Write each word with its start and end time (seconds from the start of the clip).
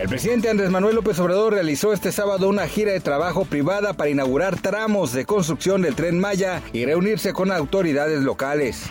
El 0.00 0.08
presidente 0.08 0.48
Andrés 0.50 0.70
Manuel 0.70 0.96
López 0.96 1.20
Obrador 1.20 1.52
realizó 1.52 1.92
este 1.92 2.10
sábado 2.10 2.48
una 2.48 2.66
gira 2.66 2.90
de 2.90 2.98
trabajo 2.98 3.44
privada 3.44 3.92
para 3.92 4.10
inaugurar 4.10 4.60
tramos 4.60 5.12
de 5.12 5.24
construcción 5.24 5.82
del 5.82 5.94
tren 5.94 6.18
Maya 6.18 6.62
y 6.72 6.84
reunirse 6.84 7.32
con 7.32 7.52
autoridades 7.52 8.20
locales. 8.22 8.82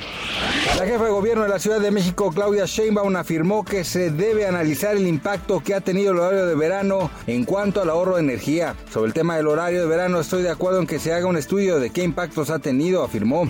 La 0.78 0.86
jefa 0.86 1.04
de 1.04 1.12
gobierno 1.12 1.44
de 1.44 1.50
la 1.50 1.60
Ciudad 1.60 1.82
de 1.82 1.92
México, 1.92 2.32
Claudia 2.34 2.64
Sheinbaum, 2.66 3.18
afirmó 3.18 3.66
que 3.66 3.84
se 3.84 4.12
debe 4.12 4.48
analizar 4.48 4.96
el 4.96 5.06
impacto 5.06 5.60
que 5.60 5.76
ha 5.76 5.82
tenido 5.82 6.14
el 6.14 6.20
horario 6.20 6.46
de 6.46 6.56
verano 6.56 7.12
en 7.28 7.44
cuanto 7.44 7.82
al 7.82 7.90
ahorro 7.90 8.16
de 8.16 8.22
energía. 8.22 8.78
Sobre 8.92 9.08
el 9.08 9.14
tema 9.14 9.36
del 9.36 9.48
horario 9.48 9.82
de 9.82 9.88
verano, 9.88 10.22
estoy 10.22 10.42
de 10.42 10.52
acuerdo 10.52 10.80
en 10.80 10.88
que 10.88 11.00
se 11.00 11.12
haga 11.14 11.28
un 11.28 11.36
estudio 11.36 11.82
de 11.82 11.90
qué 11.90 12.04
impactos 12.04 12.50
ha 12.50 12.60
tenido, 12.60 13.04
afirmó. 13.04 13.50